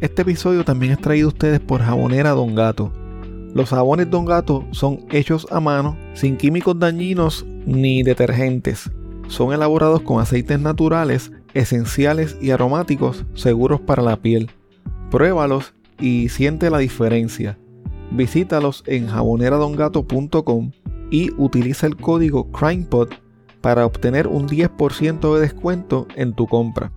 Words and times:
Este 0.00 0.22
episodio 0.22 0.64
también 0.64 0.92
es 0.92 1.00
traído 1.00 1.26
a 1.26 1.32
ustedes 1.32 1.58
por 1.58 1.80
Jabonera 1.80 2.30
Don 2.30 2.54
Gato. 2.54 2.92
Los 3.52 3.70
jabones 3.70 4.08
Don 4.08 4.26
Gato 4.26 4.64
son 4.70 5.00
hechos 5.10 5.48
a 5.50 5.58
mano, 5.58 5.96
sin 6.14 6.36
químicos 6.36 6.78
dañinos 6.78 7.44
ni 7.66 8.04
detergentes. 8.04 8.92
Son 9.26 9.52
elaborados 9.52 10.02
con 10.02 10.20
aceites 10.20 10.60
naturales, 10.60 11.32
esenciales 11.52 12.36
y 12.40 12.52
aromáticos 12.52 13.24
seguros 13.34 13.80
para 13.80 14.04
la 14.04 14.16
piel. 14.16 14.52
Pruébalos 15.10 15.74
y 15.98 16.28
siente 16.28 16.70
la 16.70 16.78
diferencia. 16.78 17.58
Visítalos 18.12 18.84
en 18.86 19.08
jaboneradongato.com 19.08 20.70
y 21.10 21.32
utiliza 21.38 21.88
el 21.88 21.96
código 21.96 22.52
CrimePod 22.52 23.08
para 23.60 23.84
obtener 23.84 24.28
un 24.28 24.46
10% 24.46 25.34
de 25.34 25.40
descuento 25.40 26.06
en 26.14 26.34
tu 26.34 26.46
compra. 26.46 26.92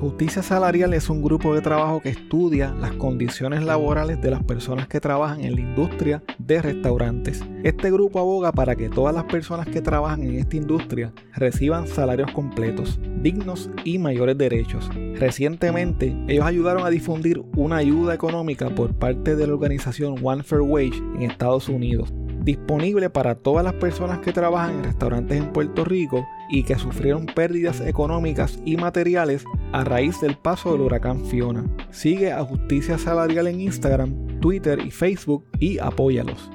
Justicia 0.00 0.42
Salarial 0.42 0.92
es 0.92 1.08
un 1.08 1.22
grupo 1.22 1.54
de 1.54 1.60
trabajo 1.60 2.00
que 2.00 2.10
estudia 2.10 2.74
las 2.74 2.92
condiciones 2.92 3.62
laborales 3.62 4.20
de 4.20 4.30
las 4.30 4.42
personas 4.42 4.88
que 4.88 5.00
trabajan 5.00 5.40
en 5.40 5.54
la 5.54 5.60
industria 5.60 6.22
de 6.38 6.60
restaurantes. 6.60 7.42
Este 7.62 7.90
grupo 7.90 8.18
aboga 8.18 8.52
para 8.52 8.74
que 8.76 8.88
todas 8.88 9.14
las 9.14 9.24
personas 9.24 9.66
que 9.66 9.80
trabajan 9.80 10.22
en 10.22 10.38
esta 10.38 10.56
industria 10.56 11.12
reciban 11.34 11.86
salarios 11.86 12.32
completos, 12.32 12.98
dignos 13.22 13.70
y 13.84 13.98
mayores 13.98 14.36
derechos. 14.36 14.90
Recientemente, 15.14 16.14
ellos 16.28 16.44
ayudaron 16.44 16.84
a 16.84 16.90
difundir 16.90 17.42
una 17.56 17.76
ayuda 17.76 18.14
económica 18.14 18.68
por 18.70 18.94
parte 18.94 19.36
de 19.36 19.46
la 19.46 19.54
organización 19.54 20.16
One 20.22 20.42
Fair 20.42 20.62
Wage 20.62 20.98
en 21.16 21.22
Estados 21.22 21.68
Unidos 21.68 22.12
disponible 22.44 23.08
para 23.10 23.34
todas 23.34 23.64
las 23.64 23.74
personas 23.74 24.18
que 24.18 24.32
trabajan 24.32 24.76
en 24.76 24.84
restaurantes 24.84 25.38
en 25.38 25.52
Puerto 25.52 25.84
Rico 25.84 26.26
y 26.50 26.62
que 26.62 26.76
sufrieron 26.76 27.26
pérdidas 27.26 27.80
económicas 27.80 28.60
y 28.64 28.76
materiales 28.76 29.44
a 29.72 29.82
raíz 29.82 30.20
del 30.20 30.36
paso 30.36 30.72
del 30.72 30.82
huracán 30.82 31.24
Fiona. 31.24 31.64
Sigue 31.90 32.32
a 32.32 32.44
Justicia 32.44 32.98
Salarial 32.98 33.46
en 33.46 33.60
Instagram, 33.60 34.40
Twitter 34.40 34.78
y 34.78 34.90
Facebook 34.90 35.44
y 35.58 35.78
apóyalos. 35.78 36.50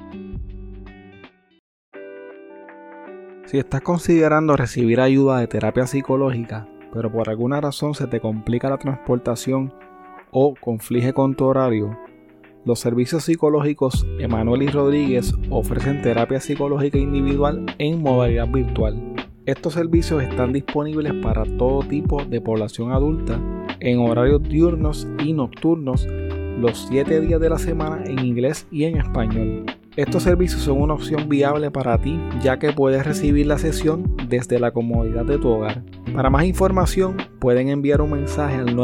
Si 3.46 3.58
estás 3.58 3.80
considerando 3.80 4.56
recibir 4.56 5.00
ayuda 5.00 5.40
de 5.40 5.48
terapia 5.48 5.84
psicológica, 5.88 6.68
pero 6.92 7.10
por 7.10 7.28
alguna 7.28 7.60
razón 7.60 7.94
se 7.94 8.06
te 8.06 8.20
complica 8.20 8.70
la 8.70 8.78
transportación 8.78 9.74
o 10.30 10.54
conflige 10.54 11.12
con 11.12 11.34
tu 11.34 11.46
horario, 11.46 11.98
los 12.64 12.78
servicios 12.78 13.24
psicológicos 13.24 14.06
Emanuel 14.18 14.62
y 14.62 14.68
Rodríguez 14.68 15.34
ofrecen 15.48 16.02
terapia 16.02 16.40
psicológica 16.40 16.98
individual 16.98 17.64
en 17.78 18.02
modalidad 18.02 18.48
virtual. 18.48 19.14
Estos 19.46 19.74
servicios 19.74 20.22
están 20.22 20.52
disponibles 20.52 21.14
para 21.22 21.44
todo 21.56 21.82
tipo 21.82 22.24
de 22.24 22.40
población 22.40 22.92
adulta 22.92 23.40
en 23.80 23.98
horarios 23.98 24.42
diurnos 24.42 25.08
y 25.24 25.32
nocturnos 25.32 26.06
los 26.60 26.86
7 26.88 27.20
días 27.20 27.40
de 27.40 27.48
la 27.48 27.58
semana 27.58 28.04
en 28.04 28.18
inglés 28.18 28.66
y 28.70 28.84
en 28.84 28.98
español. 28.98 29.64
Estos 29.96 30.22
servicios 30.22 30.62
son 30.62 30.80
una 30.80 30.94
opción 30.94 31.28
viable 31.28 31.70
para 31.70 31.98
ti 31.98 32.20
ya 32.42 32.58
que 32.58 32.72
puedes 32.72 33.04
recibir 33.04 33.46
la 33.46 33.58
sesión 33.58 34.14
desde 34.28 34.60
la 34.60 34.70
comodidad 34.70 35.24
de 35.24 35.38
tu 35.38 35.48
hogar. 35.48 35.82
Para 36.14 36.30
más 36.30 36.44
información 36.44 37.16
pueden 37.40 37.68
enviar 37.68 38.00
un 38.02 38.12
mensaje 38.12 38.56
al 38.56 38.76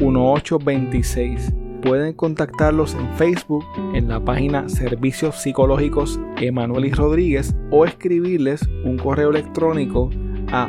939-649-1826 0.00 1.80
pueden 1.80 2.12
contactarlos 2.12 2.94
en 2.94 3.08
Facebook 3.16 3.64
en 3.94 4.08
la 4.08 4.20
página 4.20 4.68
Servicios 4.68 5.36
Psicológicos 5.36 6.18
Emanuel 6.38 6.90
Rodríguez 6.92 7.54
o 7.70 7.84
escribirles 7.84 8.68
un 8.84 8.98
correo 8.98 9.30
electrónico 9.30 10.10
a 10.50 10.68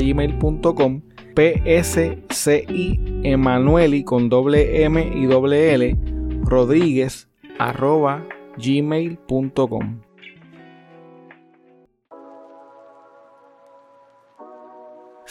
gmail.com 0.00 1.02
psci 1.34 3.00
emanueli 3.24 4.04
con 4.04 4.28
doble 4.28 4.84
m 4.84 5.12
y 5.14 5.26
doble 5.26 5.74
l 5.74 5.96
rodríguez 6.44 7.28
arroba 7.58 8.26
gmail.com 8.58 10.00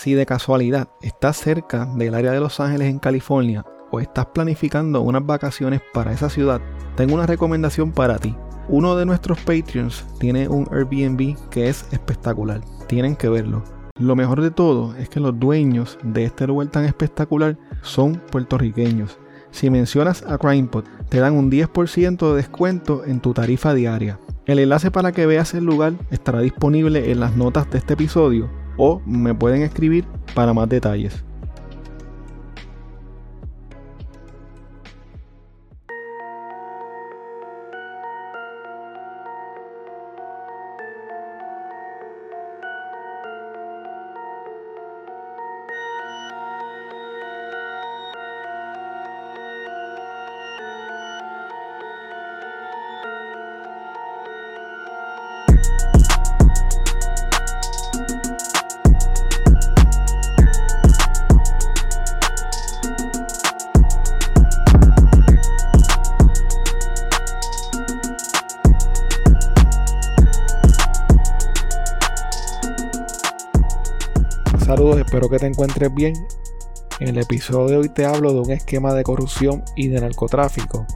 Si 0.01 0.15
de 0.15 0.25
casualidad 0.25 0.87
estás 1.03 1.37
cerca 1.37 1.85
del 1.85 2.15
área 2.15 2.31
de 2.31 2.39
Los 2.39 2.59
Ángeles 2.59 2.87
en 2.87 2.97
California 2.97 3.63
o 3.91 3.99
estás 3.99 4.25
planificando 4.25 4.99
unas 5.01 5.23
vacaciones 5.23 5.79
para 5.93 6.11
esa 6.11 6.27
ciudad, 6.27 6.59
tengo 6.95 7.13
una 7.13 7.27
recomendación 7.27 7.91
para 7.91 8.17
ti. 8.17 8.35
Uno 8.67 8.95
de 8.95 9.05
nuestros 9.05 9.37
Patreons 9.41 10.03
tiene 10.19 10.49
un 10.49 10.67
Airbnb 10.71 11.37
que 11.51 11.69
es 11.69 11.85
espectacular. 11.91 12.61
Tienen 12.87 13.15
que 13.15 13.29
verlo. 13.29 13.63
Lo 13.99 14.15
mejor 14.15 14.41
de 14.41 14.49
todo 14.49 14.95
es 14.95 15.07
que 15.07 15.19
los 15.19 15.39
dueños 15.39 15.99
de 16.01 16.23
este 16.23 16.47
lugar 16.47 16.69
tan 16.69 16.85
espectacular 16.85 17.59
son 17.83 18.15
puertorriqueños. 18.31 19.19
Si 19.51 19.69
mencionas 19.69 20.23
a 20.23 20.39
CrimePod, 20.39 20.85
te 21.09 21.19
dan 21.19 21.35
un 21.35 21.51
10% 21.51 22.27
de 22.27 22.37
descuento 22.37 23.05
en 23.05 23.19
tu 23.19 23.35
tarifa 23.35 23.75
diaria. 23.75 24.19
El 24.47 24.57
enlace 24.57 24.89
para 24.89 25.11
que 25.11 25.27
veas 25.27 25.53
el 25.53 25.65
lugar 25.65 25.93
estará 26.09 26.39
disponible 26.39 27.11
en 27.11 27.19
las 27.19 27.37
notas 27.37 27.69
de 27.69 27.77
este 27.77 27.93
episodio 27.93 28.60
o 28.83 28.99
me 29.05 29.35
pueden 29.35 29.61
escribir 29.61 30.05
para 30.33 30.53
más 30.53 30.67
detalles. 30.67 31.23
Espero 75.11 75.27
que 75.27 75.39
te 75.39 75.47
encuentres 75.47 75.93
bien. 75.93 76.13
En 77.01 77.09
el 77.09 77.17
episodio 77.17 77.67
de 77.67 77.77
hoy 77.79 77.89
te 77.89 78.05
hablo 78.05 78.31
de 78.31 78.39
un 78.39 78.51
esquema 78.51 78.93
de 78.93 79.03
corrupción 79.03 79.61
y 79.75 79.89
de 79.89 79.99
narcotráfico 79.99 80.87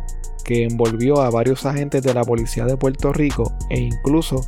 que 0.46 0.64
envolvió 0.64 1.22
a 1.22 1.30
varios 1.30 1.66
agentes 1.66 2.02
de 2.02 2.14
la 2.14 2.24
Policía 2.24 2.64
de 2.64 2.78
Puerto 2.78 3.12
Rico 3.12 3.52
e 3.70 3.82
incluso 3.82 4.46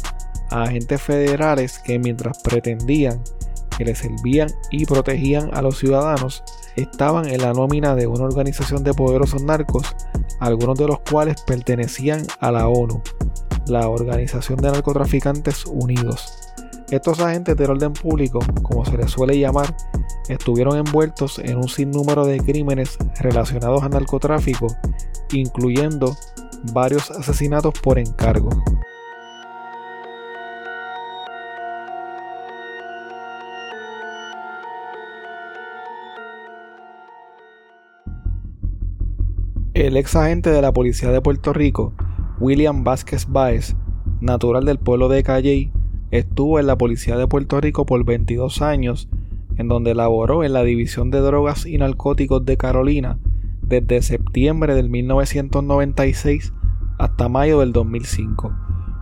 a 0.51 0.63
agentes 0.63 1.01
federales 1.01 1.79
que 1.79 1.99
mientras 1.99 2.41
pretendían 2.43 3.21
que 3.77 3.83
les 3.83 3.97
servían 3.97 4.47
y 4.71 4.85
protegían 4.85 5.49
a 5.53 5.61
los 5.61 5.77
ciudadanos, 5.77 6.45
estaban 6.77 7.27
en 7.27 7.41
la 7.41 7.51
nómina 7.51 7.93
de 7.93 8.07
una 8.07 8.23
organización 8.23 8.85
de 8.85 8.93
poderosos 8.93 9.43
narcos, 9.43 9.97
algunos 10.39 10.79
de 10.79 10.87
los 10.87 11.01
cuales 11.01 11.41
pertenecían 11.41 12.25
a 12.39 12.53
la 12.53 12.69
ONU, 12.69 13.01
la 13.65 13.89
Organización 13.89 14.59
de 14.59 14.71
Narcotraficantes 14.71 15.65
Unidos. 15.65 16.46
Estos 16.89 17.19
agentes 17.19 17.57
del 17.57 17.71
orden 17.71 17.93
público, 17.93 18.39
como 18.61 18.85
se 18.85 18.97
les 18.97 19.11
suele 19.11 19.37
llamar, 19.37 19.75
estuvieron 20.29 20.77
envueltos 20.77 21.39
en 21.39 21.57
un 21.57 21.67
sinnúmero 21.67 22.25
de 22.25 22.39
crímenes 22.39 22.97
relacionados 23.19 23.83
al 23.83 23.91
narcotráfico 23.91 24.67
incluyendo 25.33 26.15
varios 26.73 27.11
asesinatos 27.11 27.73
por 27.79 27.99
encargo. 27.99 28.49
El 39.73 39.95
ex 39.95 40.15
agente 40.15 40.49
de 40.49 40.61
la 40.61 40.73
Policía 40.73 41.11
de 41.11 41.21
Puerto 41.21 41.53
Rico, 41.53 41.93
William 42.39 42.83
Vázquez 42.83 43.27
Báez, 43.27 43.75
natural 44.21 44.65
del 44.65 44.79
pueblo 44.79 45.07
de 45.07 45.21
Calley, 45.21 45.71
estuvo 46.11 46.59
en 46.59 46.67
la 46.67 46.77
Policía 46.77 47.17
de 47.17 47.27
Puerto 47.27 47.59
Rico 47.59 47.85
por 47.85 48.03
22 48.05 48.61
años, 48.61 49.09
en 49.57 49.67
donde 49.67 49.95
laboró 49.95 50.43
en 50.43 50.53
la 50.53 50.63
División 50.63 51.11
de 51.11 51.19
Drogas 51.19 51.65
y 51.65 51.77
Narcóticos 51.77 52.45
de 52.45 52.57
Carolina 52.57 53.17
desde 53.61 54.01
septiembre 54.01 54.75
del 54.75 54.89
1996 54.89 56.53
hasta 56.97 57.27
mayo 57.29 57.59
del 57.59 57.73
2005. 57.73 58.53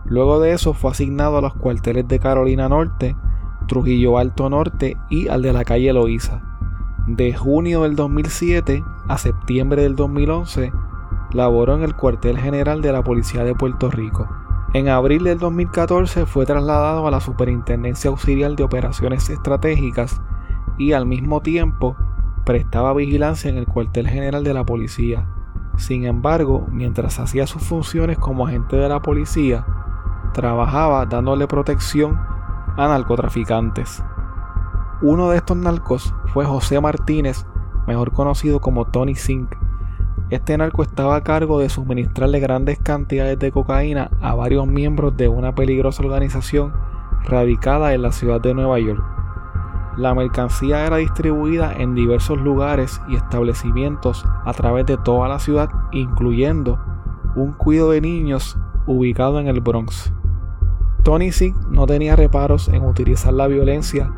Luego 0.06 0.40
de 0.40 0.52
eso 0.52 0.74
fue 0.74 0.90
asignado 0.90 1.38
a 1.38 1.40
los 1.40 1.54
cuarteles 1.54 2.06
de 2.08 2.18
Carolina 2.18 2.68
Norte, 2.68 3.14
Trujillo 3.68 4.18
Alto 4.18 4.50
Norte 4.50 4.96
y 5.10 5.28
al 5.28 5.42
de 5.42 5.52
la 5.52 5.64
calle 5.64 5.92
Loíza. 5.92 6.42
De 7.06 7.32
junio 7.34 7.82
del 7.82 7.94
2007 7.94 8.82
a 9.08 9.18
septiembre 9.18 9.82
del 9.82 9.94
2011 9.94 10.72
laboró 11.32 11.76
en 11.76 11.82
el 11.82 11.94
cuartel 11.94 12.38
general 12.38 12.82
de 12.82 12.92
la 12.92 13.04
Policía 13.04 13.44
de 13.44 13.54
Puerto 13.54 13.90
Rico. 13.90 14.28
En 14.76 14.90
abril 14.90 15.24
del 15.24 15.38
2014 15.38 16.26
fue 16.26 16.44
trasladado 16.44 17.08
a 17.08 17.10
la 17.10 17.20
Superintendencia 17.20 18.10
Auxiliar 18.10 18.56
de 18.56 18.62
Operaciones 18.62 19.30
Estratégicas 19.30 20.20
y 20.76 20.92
al 20.92 21.06
mismo 21.06 21.40
tiempo 21.40 21.96
prestaba 22.44 22.92
vigilancia 22.92 23.48
en 23.48 23.56
el 23.56 23.64
cuartel 23.64 24.06
general 24.06 24.44
de 24.44 24.52
la 24.52 24.66
policía. 24.66 25.26
Sin 25.78 26.04
embargo, 26.04 26.66
mientras 26.70 27.18
hacía 27.18 27.46
sus 27.46 27.62
funciones 27.62 28.18
como 28.18 28.46
agente 28.46 28.76
de 28.76 28.90
la 28.90 29.00
policía, 29.00 29.64
trabajaba 30.34 31.06
dándole 31.06 31.46
protección 31.46 32.20
a 32.76 32.86
narcotraficantes. 32.86 34.04
Uno 35.00 35.30
de 35.30 35.38
estos 35.38 35.56
narcos 35.56 36.14
fue 36.34 36.44
José 36.44 36.82
Martínez, 36.82 37.46
mejor 37.86 38.12
conocido 38.12 38.60
como 38.60 38.84
Tony 38.84 39.14
Sink. 39.14 39.54
Este 40.28 40.58
narco 40.58 40.82
estaba 40.82 41.14
a 41.14 41.22
cargo 41.22 41.60
de 41.60 41.68
suministrarle 41.68 42.40
grandes 42.40 42.80
cantidades 42.80 43.38
de 43.38 43.52
cocaína 43.52 44.10
a 44.20 44.34
varios 44.34 44.66
miembros 44.66 45.16
de 45.16 45.28
una 45.28 45.54
peligrosa 45.54 46.02
organización 46.02 46.72
radicada 47.24 47.94
en 47.94 48.02
la 48.02 48.10
ciudad 48.10 48.40
de 48.40 48.52
Nueva 48.52 48.80
York. 48.80 49.04
La 49.96 50.14
mercancía 50.14 50.84
era 50.84 50.96
distribuida 50.96 51.72
en 51.72 51.94
diversos 51.94 52.38
lugares 52.38 53.00
y 53.08 53.14
establecimientos 53.14 54.24
a 54.44 54.52
través 54.52 54.84
de 54.86 54.96
toda 54.96 55.28
la 55.28 55.38
ciudad, 55.38 55.70
incluyendo 55.92 56.80
un 57.36 57.52
cuido 57.52 57.92
de 57.92 58.00
niños 58.00 58.58
ubicado 58.84 59.38
en 59.38 59.46
el 59.46 59.60
Bronx. 59.60 60.12
Tony 61.04 61.30
Sink 61.30 61.56
no 61.70 61.86
tenía 61.86 62.16
reparos 62.16 62.68
en 62.68 62.84
utilizar 62.84 63.32
la 63.32 63.46
violencia 63.46 64.12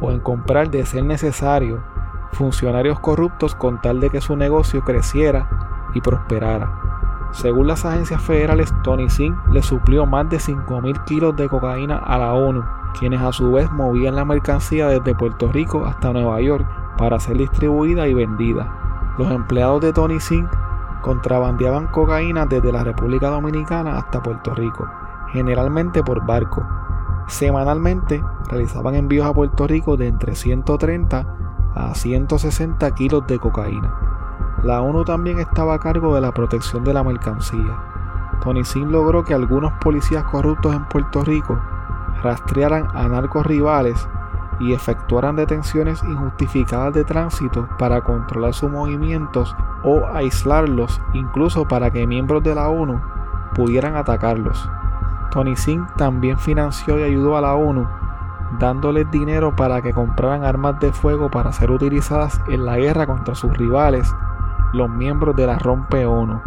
o 0.00 0.10
en 0.10 0.20
comprar 0.20 0.70
de 0.70 0.86
ser 0.86 1.04
necesario 1.04 1.84
funcionarios 2.32 3.00
corruptos 3.00 3.54
con 3.54 3.80
tal 3.80 4.00
de 4.00 4.10
que 4.10 4.20
su 4.20 4.36
negocio 4.36 4.82
creciera 4.82 5.48
y 5.94 6.00
prosperara. 6.00 6.90
Según 7.32 7.68
las 7.68 7.84
agencias 7.84 8.22
federales, 8.22 8.72
Tony 8.82 9.08
Singh 9.08 9.36
le 9.52 9.62
suplió 9.62 10.04
más 10.04 10.28
de 10.28 10.38
5.000 10.38 11.04
kilos 11.04 11.36
de 11.36 11.48
cocaína 11.48 11.98
a 11.98 12.18
la 12.18 12.32
ONU, 12.32 12.64
quienes 12.98 13.20
a 13.20 13.32
su 13.32 13.52
vez 13.52 13.70
movían 13.70 14.16
la 14.16 14.24
mercancía 14.24 14.88
desde 14.88 15.14
Puerto 15.14 15.50
Rico 15.52 15.86
hasta 15.86 16.12
Nueva 16.12 16.40
York 16.40 16.66
para 16.98 17.20
ser 17.20 17.36
distribuida 17.38 18.08
y 18.08 18.14
vendida. 18.14 19.14
Los 19.16 19.30
empleados 19.30 19.80
de 19.80 19.92
Tony 19.92 20.18
Singh 20.18 20.48
contrabandeaban 21.02 21.86
cocaína 21.88 22.46
desde 22.46 22.72
la 22.72 22.84
República 22.84 23.28
Dominicana 23.28 23.96
hasta 23.96 24.22
Puerto 24.22 24.54
Rico, 24.54 24.88
generalmente 25.28 26.02
por 26.02 26.26
barco. 26.26 26.66
Semanalmente 27.28 28.24
realizaban 28.48 28.96
envíos 28.96 29.26
a 29.26 29.32
Puerto 29.32 29.68
Rico 29.68 29.96
de 29.96 30.08
entre 30.08 30.34
130 30.34 31.26
a 31.74 31.94
160 31.94 32.90
kilos 32.94 33.26
de 33.26 33.38
cocaína. 33.38 33.94
La 34.62 34.82
ONU 34.82 35.04
también 35.04 35.38
estaba 35.38 35.74
a 35.74 35.78
cargo 35.78 36.14
de 36.14 36.20
la 36.20 36.32
protección 36.32 36.84
de 36.84 36.92
la 36.92 37.02
mercancía. 37.02 37.78
Tony 38.42 38.64
Sin 38.64 38.92
logró 38.92 39.24
que 39.24 39.34
algunos 39.34 39.72
policías 39.74 40.24
corruptos 40.24 40.74
en 40.74 40.84
Puerto 40.86 41.24
Rico 41.24 41.58
rastrearan 42.22 42.88
a 42.94 43.08
narcos 43.08 43.46
rivales 43.46 44.08
y 44.58 44.74
efectuaran 44.74 45.36
detenciones 45.36 46.02
injustificadas 46.04 46.92
de 46.92 47.04
tránsito 47.04 47.68
para 47.78 48.02
controlar 48.02 48.52
sus 48.52 48.70
movimientos 48.70 49.56
o 49.82 50.06
aislarlos, 50.12 51.00
incluso 51.14 51.66
para 51.66 51.90
que 51.90 52.06
miembros 52.06 52.42
de 52.42 52.54
la 52.54 52.68
ONU 52.68 53.00
pudieran 53.54 53.96
atacarlos. 53.96 54.70
Tony 55.30 55.56
Singh 55.56 55.86
también 55.96 56.38
financió 56.38 56.98
y 56.98 57.04
ayudó 57.04 57.36
a 57.36 57.40
la 57.40 57.54
ONU 57.54 57.88
dándoles 58.58 59.10
dinero 59.10 59.54
para 59.54 59.80
que 59.82 59.92
compraran 59.92 60.44
armas 60.44 60.80
de 60.80 60.92
fuego 60.92 61.30
para 61.30 61.52
ser 61.52 61.70
utilizadas 61.70 62.40
en 62.48 62.64
la 62.64 62.76
guerra 62.76 63.06
contra 63.06 63.34
sus 63.34 63.56
rivales, 63.56 64.14
los 64.72 64.90
miembros 64.90 65.36
de 65.36 65.46
la 65.46 65.58
Rompe 65.58 66.06
ONU. 66.06 66.40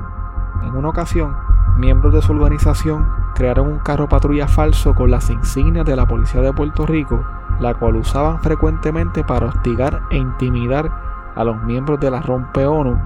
En 0.63 0.75
una 0.75 0.89
ocasión, 0.89 1.35
miembros 1.77 2.13
de 2.13 2.21
su 2.21 2.33
organización 2.33 3.07
crearon 3.35 3.67
un 3.67 3.79
carro 3.79 4.07
patrulla 4.07 4.47
falso 4.47 4.93
con 4.93 5.11
las 5.11 5.29
insignias 5.29 5.85
de 5.85 5.95
la 5.95 6.07
Policía 6.07 6.41
de 6.41 6.53
Puerto 6.53 6.85
Rico, 6.85 7.23
la 7.59 7.73
cual 7.73 7.95
usaban 7.95 8.39
frecuentemente 8.39 9.23
para 9.23 9.47
hostigar 9.47 10.03
e 10.09 10.17
intimidar 10.17 10.91
a 11.35 11.43
los 11.43 11.61
miembros 11.63 11.99
de 11.99 12.11
la 12.11 12.21
Rompe 12.21 12.65
ONU 12.65 12.99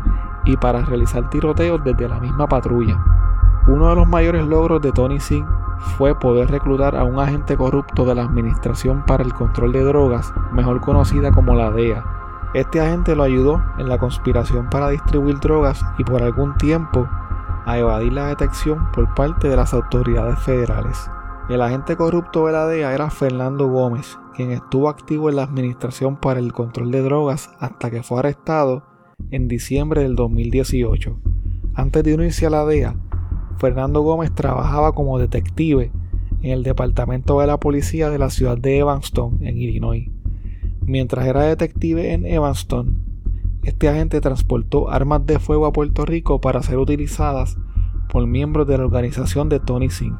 y 0.44 0.58
para 0.58 0.82
realizar 0.82 1.30
tiroteos 1.30 1.84
desde 1.84 2.10
la 2.10 2.20
misma 2.20 2.48
patrulla. 2.48 2.98
Uno 3.68 3.90
de 3.90 3.96
los 3.96 4.08
mayores 4.08 4.46
logros 4.46 4.82
de 4.82 4.92
Tony 4.92 5.20
Singh 5.20 5.48
fue 5.80 6.18
poder 6.18 6.50
reclutar 6.50 6.96
a 6.96 7.04
un 7.04 7.20
agente 7.20 7.56
corrupto 7.58 8.06
de 8.06 8.16
la 8.16 8.24
Administración 8.24 9.04
para 9.06 9.24
el 9.24 9.34
Control 9.34 9.72
de 9.72 9.84
Drogas, 9.84 10.34
mejor 10.52 10.82
conocida 10.82 11.32
como 11.32 11.56
la 11.56 11.72
DEA. 11.72 12.04
Este 12.54 12.80
agente 12.80 13.16
lo 13.16 13.24
ayudó 13.24 13.64
en 13.78 13.90
la 13.90 13.98
conspiración 13.98 14.70
para 14.70 14.90
distribuir 14.90 15.40
drogas 15.40 15.84
y 15.98 16.04
por 16.04 16.24
algún 16.24 16.56
tiempo 16.58 17.08
a 17.66 17.78
evadir 17.78 18.14
la 18.14 18.28
detección 18.28 18.92
por 18.92 19.14
parte 19.14 19.50
de 19.50 19.58
las 19.58 19.74
autoridades 19.74 20.40
federales. 20.40 21.10
El 21.50 21.62
agente 21.62 21.96
corrupto 21.96 22.48
de 22.48 22.54
la 22.54 22.66
DEA 22.66 22.94
era 22.94 23.10
Fernando 23.10 23.68
Gómez, 23.68 24.18
quien 24.36 24.52
estuvo 24.52 24.90
activo 24.90 25.30
en 25.30 25.36
la 25.36 25.44
Administración 25.44 26.18
para 26.18 26.40
el 26.40 26.54
Control 26.54 26.92
de 26.92 27.02
Drogas 27.02 27.50
hasta 27.60 27.90
que 27.90 28.04
fue 28.04 28.20
arrestado 28.20 28.84
en 29.32 29.48
diciembre 29.48 30.04
del 30.04 30.16
2018. 30.16 31.18
Antes 31.76 32.04
de 32.04 32.16
unirse 32.16 32.46
a 32.46 32.50
la 32.50 32.66
DEA, 32.66 32.96
Fernando 33.58 34.02
Gómez 34.02 34.32
trabajaba 34.34 34.94
como 34.94 35.20
detective 35.20 35.92
en 36.42 36.52
el 36.52 36.64
departamento 36.64 37.40
de 37.40 37.48
la 37.48 37.60
policía 37.60 38.10
de 38.10 38.20
la 38.20 38.30
ciudad 38.30 38.58
de 38.58 38.80
Evanston, 38.80 39.40
en 39.42 39.58
Illinois. 39.58 40.10
Mientras 40.82 41.26
era 41.26 41.42
detective 41.42 42.14
en 42.14 42.26
Evanston, 42.26 43.04
este 43.64 43.90
agente 43.90 44.22
transportó 44.22 44.90
armas 44.90 45.26
de 45.26 45.40
fuego 45.40 45.66
a 45.66 45.74
Puerto 45.74 46.06
Rico 46.06 46.40
para 46.40 46.62
ser 46.62 46.78
utilizadas 46.78 47.58
por 48.10 48.26
miembros 48.26 48.68
de 48.68 48.78
la 48.78 48.86
organización 48.86 49.50
de 49.50 49.60
Tony 49.60 49.90
Singh. 49.90 50.16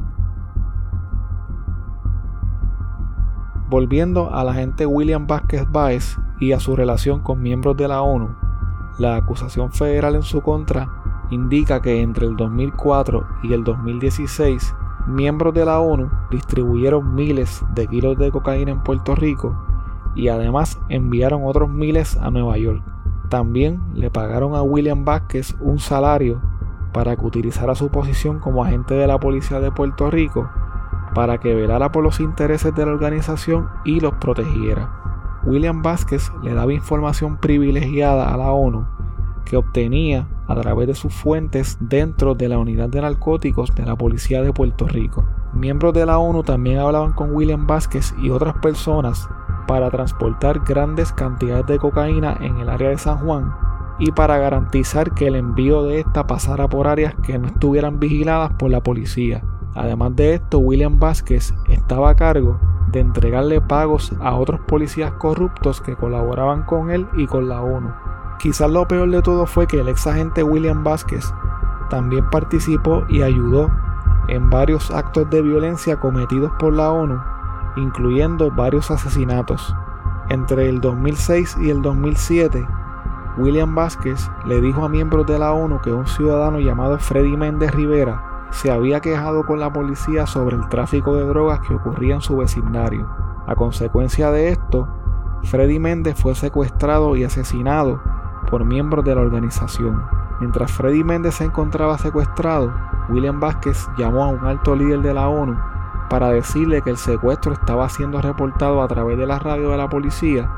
Volviendo 3.70 4.34
al 4.34 4.50
agente 4.50 4.86
William 4.86 5.28
Vázquez 5.28 5.66
Baez 5.70 6.18
y 6.40 6.52
a 6.54 6.60
su 6.60 6.76
relación 6.76 7.22
con 7.22 7.42
miembros 7.42 7.78
de 7.78 7.88
la 7.88 8.02
ONU, 8.02 8.36
la 9.00 9.16
acusación 9.16 9.72
federal 9.72 10.16
en 10.16 10.24
su 10.24 10.42
contra 10.42 10.97
indica 11.30 11.82
que 11.82 12.02
entre 12.02 12.28
el 12.28 12.36
2004 12.36 13.26
y 13.44 13.54
el 13.54 13.64
2016, 13.64 14.76
miembros 15.08 15.54
de 15.54 15.66
la 15.66 15.80
ONU 15.80 16.10
distribuyeron 16.32 17.16
miles 17.16 17.64
de 17.74 17.88
kilos 17.88 18.18
de 18.18 18.32
cocaína 18.32 18.72
en 18.72 18.84
Puerto 18.84 19.16
Rico 19.16 19.56
y 20.16 20.30
además 20.30 20.80
enviaron 20.90 21.42
otros 21.46 21.70
miles 21.70 22.18
a 22.18 22.30
Nueva 22.32 22.58
York. 22.58 22.84
También 23.30 23.82
le 23.94 24.10
pagaron 24.10 24.56
a 24.56 24.62
William 24.62 25.06
Vázquez 25.06 25.56
un 25.60 25.80
salario 25.80 26.42
para 26.94 27.16
que 27.16 27.26
utilizara 27.26 27.76
su 27.76 27.90
posición 27.90 28.40
como 28.40 28.64
agente 28.64 28.96
de 28.96 29.08
la 29.08 29.20
policía 29.20 29.60
de 29.60 29.72
Puerto 29.72 30.10
Rico 30.10 30.50
para 31.14 31.40
que 31.40 31.54
velara 31.54 31.92
por 31.92 32.04
los 32.04 32.20
intereses 32.20 32.74
de 32.76 32.86
la 32.86 32.92
organización 32.92 33.70
y 33.86 34.00
los 34.00 34.14
protegiera. 34.16 34.92
William 35.46 35.82
Vázquez 35.82 36.32
le 36.44 36.54
daba 36.54 36.74
información 36.74 37.38
privilegiada 37.38 38.34
a 38.34 38.38
la 38.38 38.52
ONU 38.52 38.86
que 39.48 39.58
obtenía 39.58 40.28
a 40.48 40.56
través 40.56 40.88
de 40.88 40.96
sus 40.96 41.14
fuentes 41.14 41.78
dentro 41.80 42.36
de 42.36 42.50
la 42.50 42.58
unidad 42.58 42.90
de 42.90 43.02
narcóticos 43.02 43.74
de 43.76 43.86
la 43.86 43.96
Policía 43.96 44.42
de 44.42 44.52
Puerto 44.52 44.88
Rico. 44.88 45.26
Miembros 45.54 45.94
de 45.94 46.06
la 46.06 46.18
ONU 46.18 46.44
también 46.44 46.80
hablaban 46.80 47.14
con 47.14 47.34
William 47.34 47.66
Vázquez 47.66 48.14
y 48.22 48.30
otras 48.30 48.56
personas 48.56 49.30
para 49.66 49.90
transportar 49.90 50.60
grandes 50.66 51.14
cantidades 51.14 51.66
de 51.66 51.80
cocaína 51.80 52.38
en 52.42 52.58
el 52.58 52.70
área 52.70 52.90
de 52.90 52.98
San 52.98 53.20
Juan 53.20 53.54
y 54.00 54.12
para 54.12 54.38
garantizar 54.38 55.14
que 55.14 55.28
el 55.28 55.36
envío 55.36 55.84
de 55.84 56.02
esta 56.02 56.28
pasara 56.28 56.68
por 56.68 56.88
áreas 56.88 57.16
que 57.24 57.40
no 57.40 57.48
estuvieran 57.48 58.00
vigiladas 58.00 58.52
por 58.54 58.70
la 58.70 58.84
policía. 58.84 59.44
Además 59.76 60.16
de 60.16 60.36
esto, 60.36 60.60
William 60.60 61.00
Vázquez 61.00 61.54
estaba 61.70 62.10
a 62.10 62.16
cargo 62.16 62.60
de 62.92 63.00
entregarle 63.00 63.62
pagos 63.62 64.14
a 64.20 64.36
otros 64.36 64.60
policías 64.62 65.14
corruptos 65.14 65.82
que 65.82 65.96
colaboraban 65.96 66.64
con 66.64 66.92
él 66.92 67.08
y 67.16 67.28
con 67.28 67.48
la 67.50 67.62
ONU. 67.62 68.07
Quizás 68.40 68.70
lo 68.70 68.88
peor 68.88 69.10
de 69.10 69.22
todo 69.22 69.48
fue 69.48 69.66
que 69.66 69.80
el 69.80 69.90
ex 69.90 70.06
agente 70.06 70.44
William 70.44 70.84
Vázquez 70.84 71.34
también 71.90 72.30
participó 72.30 73.04
y 73.10 73.24
ayudó 73.24 73.72
en 74.28 74.50
varios 74.50 74.92
actos 74.92 75.30
de 75.30 75.42
violencia 75.42 76.00
cometidos 76.00 76.52
por 76.60 76.74
la 76.74 76.92
ONU, 76.92 77.20
incluyendo 77.78 78.52
varios 78.52 78.92
asesinatos. 78.92 79.76
Entre 80.30 80.70
el 80.70 80.82
2006 80.82 81.58
y 81.62 81.70
el 81.70 81.82
2007, 81.82 82.68
William 83.38 83.74
Vázquez 83.74 84.30
le 84.46 84.62
dijo 84.62 84.86
a 84.86 84.90
miembros 84.90 85.26
de 85.26 85.40
la 85.40 85.54
ONU 85.54 85.82
que 85.82 85.94
un 85.94 86.06
ciudadano 86.06 86.60
llamado 86.60 87.00
Freddy 87.00 87.38
Méndez 87.38 87.72
Rivera 87.72 88.48
se 88.52 88.72
había 88.72 89.00
quejado 89.00 89.46
con 89.46 89.60
la 89.60 89.72
policía 89.72 90.26
sobre 90.28 90.58
el 90.58 90.68
tráfico 90.70 91.16
de 91.16 91.26
drogas 91.26 91.62
que 91.62 91.74
ocurría 91.74 92.16
en 92.16 92.22
su 92.22 92.38
vecindario. 92.38 93.08
A 93.48 93.56
consecuencia 93.56 94.32
de 94.32 94.50
esto, 94.50 94.88
Freddy 95.44 95.80
Méndez 95.80 96.20
fue 96.20 96.36
secuestrado 96.36 97.16
y 97.16 97.24
asesinado 97.24 98.02
por 98.50 98.66
miembros 98.66 99.06
de 99.06 99.16
la 99.16 99.22
organización. 99.22 100.04
Mientras 100.40 100.72
Freddy 100.72 101.04
Méndez 101.04 101.36
se 101.36 101.46
encontraba 101.46 101.98
secuestrado, 101.98 102.74
William 103.10 103.40
Vázquez 103.40 103.88
llamó 103.98 104.24
a 104.24 104.28
un 104.28 104.46
alto 104.46 104.76
líder 104.76 105.02
de 105.02 105.14
la 105.14 105.28
ONU 105.28 105.58
para 106.10 106.30
decirle 106.30 106.82
que 106.82 106.92
el 106.92 106.98
secuestro 106.98 107.54
estaba 107.54 107.90
siendo 107.90 108.22
reportado 108.22 108.82
a 108.82 108.88
través 108.88 109.18
de 109.18 109.26
la 109.26 109.40
radio 109.40 109.72
de 109.72 109.78
la 109.78 109.90
policía 109.90 110.50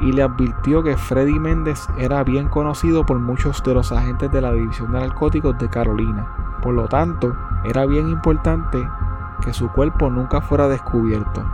y 0.00 0.12
le 0.12 0.22
advirtió 0.22 0.82
que 0.82 0.96
Freddy 0.96 1.38
Méndez 1.38 1.86
era 1.98 2.24
bien 2.24 2.48
conocido 2.48 3.04
por 3.04 3.18
muchos 3.18 3.62
de 3.62 3.74
los 3.74 3.92
agentes 3.92 4.30
de 4.30 4.40
la 4.40 4.52
División 4.52 4.92
de 4.92 5.00
Narcóticos 5.00 5.58
de 5.58 5.68
Carolina. 5.68 6.26
Por 6.62 6.74
lo 6.74 6.88
tanto, 6.88 7.36
era 7.64 7.86
bien 7.86 8.08
importante 8.08 8.88
que 9.42 9.52
su 9.52 9.68
cuerpo 9.68 10.10
nunca 10.10 10.40
fuera 10.40 10.68
descubierto. 10.68 11.44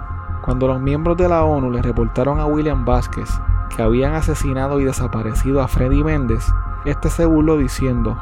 Cuando 0.43 0.69
los 0.69 0.81
miembros 0.81 1.17
de 1.17 1.29
la 1.29 1.43
ONU 1.43 1.71
le 1.71 1.83
reportaron 1.83 2.39
a 2.39 2.47
William 2.47 2.85
Vázquez 2.85 3.41
que 3.75 3.83
habían 3.83 4.15
asesinado 4.15 4.81
y 4.81 4.85
desaparecido 4.85 5.63
a 5.63 5.69
Freddy 5.69 6.03
Méndez, 6.03 6.53
este 6.85 7.11
se 7.11 7.25
burló 7.25 7.57
diciendo: 7.57 8.17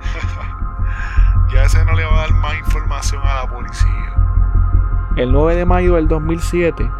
Ya 1.52 1.64
ese 1.64 1.84
no 1.84 1.94
le 1.94 2.04
va 2.04 2.14
a 2.14 2.20
dar 2.26 2.34
más 2.34 2.58
información 2.58 3.22
a 3.24 3.42
la 3.42 3.48
policía. 3.48 4.14
El 5.16 5.32
9 5.32 5.56
de 5.56 5.64
mayo 5.64 5.94
del 5.94 6.06
2007, 6.06 6.90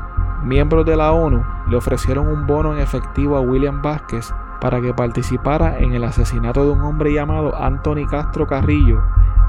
miembros 0.43 0.87
de 0.87 0.97
la 0.97 1.12
ONU 1.12 1.45
le 1.69 1.76
ofrecieron 1.76 2.26
un 2.26 2.47
bono 2.47 2.73
en 2.73 2.81
efectivo 2.81 3.37
a 3.37 3.40
William 3.40 3.83
Vázquez 3.83 4.35
para 4.61 4.81
que 4.81 4.95
participara 4.95 5.78
en 5.78 5.93
el 5.93 6.05
asesinato 6.05 6.64
de 6.64 6.71
un 6.71 6.81
hombre 6.81 7.12
llamado 7.12 7.55
Anthony 7.57 8.07
Castro 8.11 8.47
Carrillo 8.47 9.02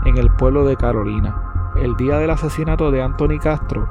en 0.06 0.18
el 0.18 0.30
pueblo 0.32 0.66
de 0.66 0.76
Carolina. 0.76 1.36
El 1.76 1.96
día 1.96 2.18
del 2.18 2.30
asesinato 2.30 2.92
de 2.92 3.02
Anthony 3.02 3.40
Castro, 3.42 3.88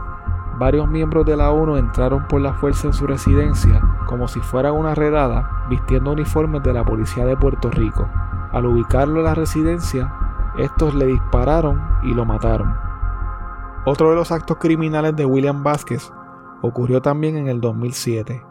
varios 0.58 0.88
miembros 0.88 1.24
de 1.24 1.36
la 1.36 1.50
ONU 1.50 1.76
entraron 1.76 2.26
por 2.28 2.40
la 2.40 2.54
fuerza 2.54 2.88
en 2.88 2.92
su 2.92 3.06
residencia 3.06 3.80
como 4.06 4.26
si 4.26 4.40
fuera 4.40 4.72
una 4.72 4.94
redada, 4.94 5.66
vistiendo 5.68 6.12
uniformes 6.12 6.62
de 6.62 6.72
la 6.72 6.84
policía 6.84 7.24
de 7.24 7.36
Puerto 7.36 7.70
Rico. 7.70 8.08
Al 8.52 8.66
ubicarlo 8.66 9.20
en 9.20 9.26
la 9.26 9.34
residencia, 9.34 10.12
estos 10.58 10.94
le 10.94 11.06
dispararon 11.06 11.80
y 12.02 12.14
lo 12.14 12.24
mataron. 12.24 12.74
Otro 13.84 14.10
de 14.10 14.16
los 14.16 14.32
actos 14.32 14.56
criminales 14.56 15.14
de 15.14 15.24
William 15.24 15.62
Vázquez 15.62 16.12
ocurrió 16.62 17.00
también 17.00 17.36
en 17.36 17.48
el 17.48 17.60
2007. 17.60 18.42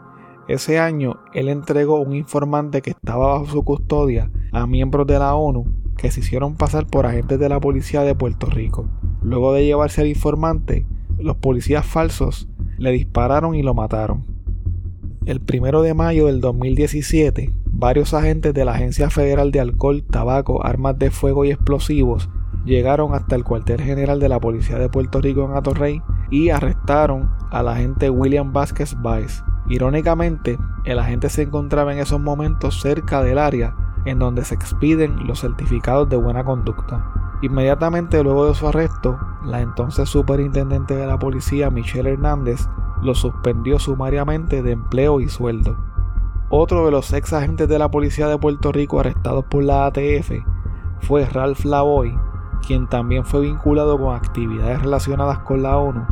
Ese 0.46 0.78
año, 0.78 1.20
él 1.34 1.48
entregó 1.48 2.00
un 2.00 2.14
informante 2.14 2.80
que 2.80 2.90
estaba 2.90 3.34
bajo 3.34 3.46
su 3.46 3.62
custodia 3.64 4.30
a 4.52 4.66
miembros 4.66 5.06
de 5.06 5.18
la 5.18 5.34
ONU 5.34 5.66
que 5.98 6.10
se 6.10 6.20
hicieron 6.20 6.54
pasar 6.54 6.86
por 6.86 7.04
agentes 7.04 7.38
de 7.38 7.48
la 7.48 7.60
policía 7.60 8.02
de 8.02 8.14
Puerto 8.14 8.46
Rico. 8.46 8.88
Luego 9.20 9.52
de 9.52 9.66
llevarse 9.66 10.00
al 10.00 10.06
informante, 10.06 10.86
los 11.18 11.36
policías 11.36 11.84
falsos 11.84 12.48
le 12.78 12.92
dispararon 12.92 13.54
y 13.54 13.62
lo 13.62 13.74
mataron. 13.74 14.24
El 15.26 15.40
primero 15.40 15.82
de 15.82 15.94
mayo 15.94 16.26
del 16.26 16.40
2017, 16.40 17.52
varios 17.66 18.14
agentes 18.14 18.54
de 18.54 18.64
la 18.64 18.72
Agencia 18.72 19.10
Federal 19.10 19.50
de 19.50 19.60
Alcohol, 19.60 20.04
Tabaco, 20.04 20.64
Armas 20.64 20.98
de 20.98 21.10
Fuego 21.10 21.44
y 21.44 21.50
Explosivos 21.50 22.30
llegaron 22.64 23.14
hasta 23.14 23.36
el 23.36 23.44
cuartel 23.44 23.80
general 23.80 24.20
de 24.20 24.28
la 24.28 24.40
Policía 24.40 24.78
de 24.78 24.88
Puerto 24.88 25.20
Rico 25.20 25.44
en 25.44 25.56
Atorrey 25.56 26.02
y 26.30 26.50
arrestaron 26.50 27.30
al 27.50 27.68
agente 27.68 28.10
William 28.10 28.52
Vázquez 28.52 28.94
Baez. 29.00 29.42
Irónicamente, 29.68 30.58
el 30.84 30.98
agente 30.98 31.28
se 31.28 31.42
encontraba 31.42 31.92
en 31.92 31.98
esos 31.98 32.20
momentos 32.20 32.80
cerca 32.80 33.22
del 33.22 33.38
área 33.38 33.74
en 34.04 34.18
donde 34.18 34.44
se 34.44 34.54
expiden 34.54 35.26
los 35.26 35.40
certificados 35.40 36.08
de 36.08 36.16
buena 36.16 36.44
conducta. 36.44 37.27
Inmediatamente 37.40 38.22
luego 38.22 38.46
de 38.46 38.54
su 38.54 38.66
arresto, 38.66 39.18
la 39.44 39.60
entonces 39.60 40.08
superintendente 40.08 40.96
de 40.96 41.06
la 41.06 41.18
policía 41.18 41.70
Michelle 41.70 42.12
Hernández 42.12 42.68
lo 43.02 43.14
suspendió 43.14 43.78
sumariamente 43.78 44.62
de 44.62 44.72
empleo 44.72 45.20
y 45.20 45.28
sueldo. 45.28 45.76
Otro 46.50 46.84
de 46.84 46.90
los 46.90 47.12
ex 47.12 47.32
agentes 47.32 47.68
de 47.68 47.78
la 47.78 47.90
policía 47.90 48.26
de 48.26 48.38
Puerto 48.38 48.72
Rico 48.72 48.98
arrestados 48.98 49.44
por 49.44 49.62
la 49.62 49.86
ATF 49.86 50.32
fue 51.00 51.26
Ralph 51.26 51.64
Lavoy, 51.64 52.18
quien 52.66 52.88
también 52.88 53.24
fue 53.24 53.42
vinculado 53.42 53.98
con 53.98 54.16
actividades 54.16 54.82
relacionadas 54.82 55.38
con 55.40 55.62
la 55.62 55.76
ONU, 55.76 56.04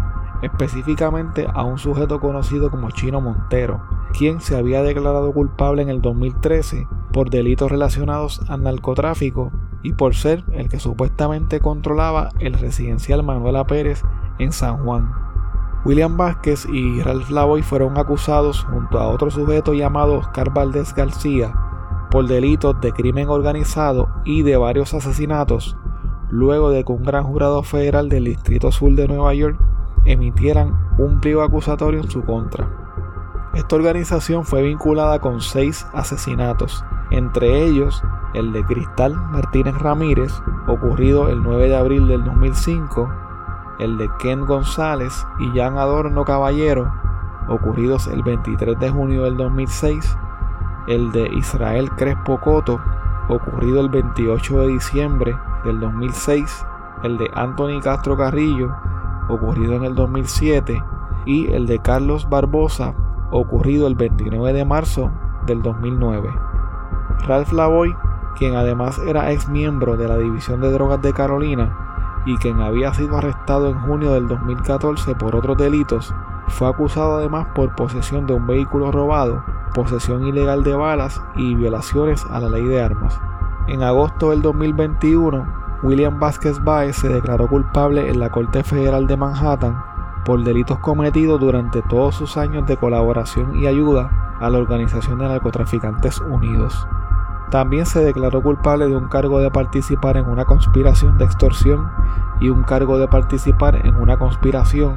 específicamente 0.42 1.46
a 1.52 1.64
un 1.64 1.78
sujeto 1.78 2.20
conocido 2.20 2.70
como 2.70 2.90
Chino 2.90 3.20
Montero, 3.20 3.80
quien 4.16 4.40
se 4.40 4.56
había 4.56 4.82
declarado 4.82 5.32
culpable 5.32 5.82
en 5.82 5.90
el 5.90 6.00
2013 6.00 6.86
por 7.12 7.28
delitos 7.30 7.70
relacionados 7.70 8.40
al 8.48 8.62
narcotráfico 8.62 9.52
y 9.82 9.92
por 9.92 10.14
ser 10.14 10.42
el 10.52 10.68
que 10.68 10.80
supuestamente 10.80 11.60
controlaba 11.60 12.30
el 12.38 12.54
residencial 12.54 13.22
Manuela 13.22 13.66
Pérez 13.66 14.02
en 14.38 14.52
San 14.52 14.78
Juan. 14.84 15.12
William 15.84 16.16
Vázquez 16.16 16.66
y 16.72 17.00
Ralph 17.02 17.30
Lavoy 17.30 17.62
fueron 17.62 17.98
acusados 17.98 18.64
junto 18.64 18.98
a 18.98 19.08
otro 19.08 19.30
sujeto 19.30 19.74
llamado 19.74 20.14
Oscar 20.14 20.52
Valdés 20.52 20.94
García 20.94 21.54
por 22.10 22.26
delitos 22.26 22.80
de 22.80 22.92
crimen 22.92 23.28
organizado 23.28 24.08
y 24.24 24.42
de 24.42 24.56
varios 24.56 24.94
asesinatos, 24.94 25.76
luego 26.30 26.70
de 26.70 26.84
que 26.84 26.92
un 26.92 27.02
gran 27.02 27.24
jurado 27.24 27.62
federal 27.62 28.08
del 28.08 28.24
Distrito 28.24 28.72
Sur 28.72 28.94
de 28.94 29.06
Nueva 29.08 29.34
York 29.34 29.58
emitieran 30.06 30.94
un 30.98 31.20
pliego 31.20 31.42
acusatorio 31.42 32.00
en 32.00 32.10
su 32.10 32.24
contra. 32.24 32.85
Esta 33.56 33.76
organización 33.76 34.44
fue 34.44 34.60
vinculada 34.60 35.18
con 35.18 35.40
seis 35.40 35.88
asesinatos, 35.94 36.84
entre 37.10 37.64
ellos 37.64 38.04
el 38.34 38.52
de 38.52 38.62
Cristal 38.62 39.14
Martínez 39.14 39.78
Ramírez, 39.78 40.42
ocurrido 40.66 41.30
el 41.30 41.42
9 41.42 41.70
de 41.70 41.76
abril 41.76 42.06
del 42.06 42.22
2005, 42.22 43.10
el 43.78 43.96
de 43.96 44.10
Ken 44.18 44.44
González 44.44 45.26
y 45.38 45.58
Jan 45.58 45.78
Adorno 45.78 46.26
Caballero, 46.26 46.92
ocurridos 47.48 48.08
el 48.08 48.22
23 48.22 48.78
de 48.78 48.90
junio 48.90 49.22
del 49.22 49.38
2006, 49.38 50.18
el 50.88 51.10
de 51.12 51.26
Israel 51.28 51.90
Crespo 51.92 52.38
Coto, 52.38 52.78
ocurrido 53.30 53.80
el 53.80 53.88
28 53.88 54.60
de 54.60 54.68
diciembre 54.68 55.34
del 55.64 55.80
2006, 55.80 56.66
el 57.04 57.16
de 57.16 57.30
Anthony 57.32 57.80
Castro 57.82 58.18
Carrillo, 58.18 58.76
ocurrido 59.30 59.76
en 59.76 59.84
el 59.84 59.94
2007, 59.94 60.84
y 61.24 61.50
el 61.54 61.66
de 61.66 61.78
Carlos 61.78 62.28
Barbosa, 62.28 62.94
ocurrido 63.30 63.86
el 63.86 63.94
29 63.94 64.52
de 64.52 64.64
marzo 64.64 65.10
del 65.46 65.62
2009. 65.62 66.28
Ralph 67.26 67.52
Lavoy, 67.52 67.94
quien 68.36 68.54
además 68.54 68.98
era 69.06 69.32
ex 69.32 69.48
miembro 69.48 69.96
de 69.96 70.08
la 70.08 70.16
División 70.16 70.60
de 70.60 70.70
Drogas 70.70 71.02
de 71.02 71.12
Carolina 71.12 72.22
y 72.26 72.36
quien 72.38 72.60
había 72.60 72.92
sido 72.92 73.16
arrestado 73.16 73.68
en 73.68 73.78
junio 73.80 74.12
del 74.12 74.28
2014 74.28 75.14
por 75.14 75.36
otros 75.36 75.56
delitos, 75.56 76.12
fue 76.48 76.68
acusado 76.68 77.16
además 77.16 77.46
por 77.54 77.74
posesión 77.74 78.26
de 78.26 78.34
un 78.34 78.46
vehículo 78.46 78.90
robado, 78.90 79.42
posesión 79.74 80.26
ilegal 80.26 80.64
de 80.64 80.74
balas 80.74 81.22
y 81.36 81.54
violaciones 81.54 82.24
a 82.30 82.40
la 82.40 82.48
ley 82.48 82.64
de 82.64 82.82
armas. 82.82 83.20
En 83.68 83.82
agosto 83.82 84.30
del 84.30 84.42
2021, 84.42 85.46
William 85.82 86.18
Vázquez 86.18 86.62
Baez 86.62 86.96
se 86.96 87.08
declaró 87.08 87.48
culpable 87.48 88.08
en 88.08 88.20
la 88.20 88.30
Corte 88.30 88.62
Federal 88.62 89.06
de 89.06 89.16
Manhattan 89.16 89.95
por 90.26 90.42
delitos 90.42 90.80
cometidos 90.80 91.40
durante 91.40 91.82
todos 91.82 92.16
sus 92.16 92.36
años 92.36 92.66
de 92.66 92.76
colaboración 92.76 93.56
y 93.56 93.68
ayuda 93.68 94.36
a 94.40 94.50
la 94.50 94.58
Organización 94.58 95.20
de 95.20 95.28
Narcotraficantes 95.28 96.20
Unidos. 96.20 96.86
También 97.50 97.86
se 97.86 98.04
declaró 98.04 98.42
culpable 98.42 98.88
de 98.88 98.96
un 98.96 99.08
cargo 99.08 99.38
de 99.38 99.52
participar 99.52 100.16
en 100.16 100.28
una 100.28 100.44
conspiración 100.44 101.16
de 101.16 101.26
extorsión 101.26 101.88
y 102.40 102.50
un 102.50 102.64
cargo 102.64 102.98
de 102.98 103.06
participar 103.06 103.86
en 103.86 103.94
una 103.94 104.18
conspiración 104.18 104.96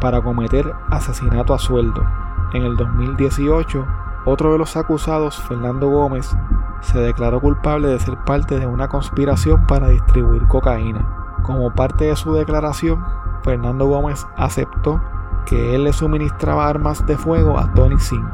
para 0.00 0.20
cometer 0.20 0.74
asesinato 0.90 1.54
a 1.54 1.60
sueldo. 1.60 2.04
En 2.52 2.64
el 2.64 2.76
2018, 2.76 3.86
otro 4.24 4.50
de 4.50 4.58
los 4.58 4.76
acusados, 4.76 5.40
Fernando 5.42 5.86
Gómez, 5.86 6.36
se 6.80 6.98
declaró 6.98 7.40
culpable 7.40 7.86
de 7.86 8.00
ser 8.00 8.16
parte 8.24 8.58
de 8.58 8.66
una 8.66 8.88
conspiración 8.88 9.64
para 9.68 9.88
distribuir 9.88 10.48
cocaína. 10.48 11.06
Como 11.42 11.72
parte 11.72 12.06
de 12.06 12.16
su 12.16 12.34
declaración, 12.34 13.04
Fernando 13.46 13.86
Gómez 13.86 14.26
aceptó 14.36 15.00
que 15.46 15.76
él 15.76 15.84
le 15.84 15.92
suministraba 15.92 16.68
armas 16.68 17.06
de 17.06 17.16
fuego 17.16 17.56
a 17.56 17.72
Tony 17.74 17.98
Singh. 17.98 18.28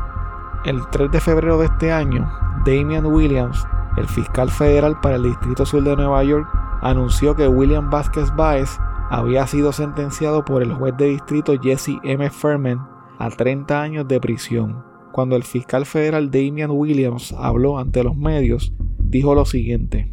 El 0.64 0.80
3 0.88 1.10
de 1.10 1.20
febrero 1.20 1.58
de 1.58 1.66
este 1.66 1.92
año, 1.92 2.32
Damian 2.64 3.04
Williams, 3.04 3.66
el 3.98 4.06
fiscal 4.06 4.50
federal 4.50 4.98
para 5.02 5.16
el 5.16 5.24
Distrito 5.24 5.66
Sur 5.66 5.84
de 5.84 5.96
Nueva 5.96 6.24
York, 6.24 6.48
anunció 6.80 7.36
que 7.36 7.46
William 7.46 7.90
Vázquez 7.90 8.34
Baez 8.34 8.80
había 9.10 9.46
sido 9.46 9.72
sentenciado 9.72 10.46
por 10.46 10.62
el 10.62 10.72
juez 10.72 10.96
de 10.96 11.08
distrito 11.08 11.52
Jesse 11.60 12.00
M. 12.02 12.30
Furman 12.30 12.88
a 13.18 13.28
30 13.28 13.82
años 13.82 14.08
de 14.08 14.18
prisión. 14.18 14.82
Cuando 15.12 15.36
el 15.36 15.42
fiscal 15.42 15.84
federal 15.84 16.30
Damian 16.30 16.70
Williams 16.70 17.34
habló 17.38 17.78
ante 17.78 18.02
los 18.02 18.16
medios, 18.16 18.72
dijo 18.98 19.34
lo 19.34 19.44
siguiente. 19.44 20.10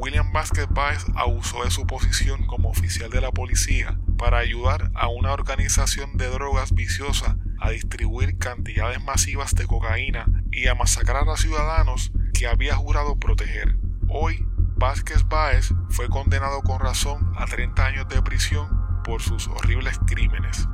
William 0.00 0.32
Vázquez 0.32 0.66
Báez 0.70 1.04
abusó 1.14 1.62
de 1.62 1.70
su 1.70 1.86
posición 1.86 2.46
como 2.46 2.70
oficial 2.70 3.10
de 3.10 3.20
la 3.20 3.32
policía 3.32 3.98
para 4.16 4.38
ayudar 4.38 4.90
a 4.94 5.08
una 5.08 5.34
organización 5.34 6.16
de 6.16 6.30
drogas 6.30 6.72
viciosa 6.72 7.36
a 7.60 7.68
distribuir 7.68 8.38
cantidades 8.38 9.04
masivas 9.04 9.54
de 9.54 9.66
cocaína 9.66 10.24
y 10.52 10.68
a 10.68 10.74
masacrar 10.74 11.28
a 11.28 11.36
ciudadanos 11.36 12.12
que 12.32 12.46
había 12.46 12.74
jurado 12.76 13.16
proteger. 13.16 13.76
Hoy, 14.08 14.42
Vázquez 14.78 15.28
Báez 15.28 15.74
fue 15.90 16.08
condenado 16.08 16.62
con 16.62 16.80
razón 16.80 17.34
a 17.36 17.44
30 17.44 17.84
años 17.84 18.08
de 18.08 18.22
prisión 18.22 18.68
por 19.04 19.20
sus 19.20 19.48
horribles 19.48 20.00
crímenes. 20.06 20.66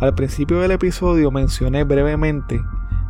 Al 0.00 0.14
principio 0.14 0.60
del 0.60 0.70
episodio 0.70 1.30
mencioné 1.30 1.84
brevemente 1.84 2.58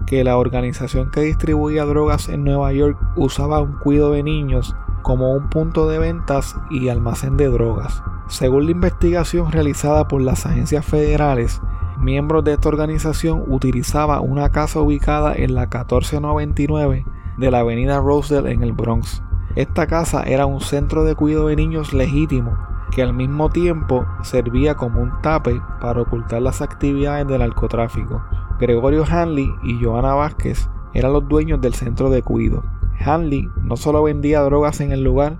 que 0.09 0.25
la 0.25 0.39
organización 0.39 1.13
que 1.13 1.21
distribuía 1.21 1.85
drogas 1.85 2.29
en 2.29 2.43
Nueva 2.43 2.73
York 2.73 2.99
usaba 3.15 3.61
un 3.61 3.79
cuido 3.79 4.11
de 4.11 4.25
niños 4.25 4.75
como 5.03 5.33
un 5.33 5.49
punto 5.49 5.89
de 5.89 5.99
ventas 5.99 6.57
y 6.71 6.89
almacén 6.89 7.37
de 7.37 7.49
drogas. 7.49 8.03
Según 8.29 8.67
la 8.67 8.73
investigación 8.73 9.51
realizada 9.51 10.07
por 10.07 10.23
las 10.23 10.47
agencias 10.47 10.85
federales, 10.85 11.61
miembros 11.99 12.45
de 12.45 12.55
esta 12.55 12.69
organización 12.69 13.45
utilizaban 13.49 14.21
una 14.23 14.51
casa 14.51 14.81
ubicada 14.81 15.35
en 15.35 15.55
la 15.55 15.63
1499 15.63 17.05
de 17.37 17.51
la 17.51 17.61
avenida 17.61 18.01
Rosedale 18.01 18.53
en 18.53 18.63
el 18.63 18.73
Bronx. 18.73 19.23
Esta 19.57 19.87
casa 19.87 20.23
era 20.23 20.47
un 20.47 20.61
centro 20.61 21.05
de 21.05 21.15
cuidado 21.15 21.49
de 21.49 21.57
niños 21.57 21.93
legítimo 21.93 22.57
que 22.91 23.03
al 23.03 23.13
mismo 23.13 23.51
tiempo 23.51 24.05
servía 24.23 24.75
como 24.75 25.01
un 25.01 25.13
tape 25.23 25.61
para 25.81 26.03
ocultar 26.03 26.43
las 26.43 26.61
actividades 26.61 27.27
del 27.27 27.39
narcotráfico. 27.39 28.23
Gregorio 28.59 29.05
Hanley 29.09 29.55
y 29.63 29.83
Johanna 29.83 30.15
Vázquez 30.15 30.69
eran 30.93 31.13
los 31.13 31.27
dueños 31.29 31.61
del 31.61 31.75
centro 31.75 32.11
de 32.11 32.23
cuidado. 32.23 32.63
Hanley 33.05 33.49
no 33.63 33.77
solo 33.77 34.03
vendía 34.03 34.41
drogas 34.43 34.81
en 34.81 34.93
el 34.93 35.03
lugar, 35.03 35.39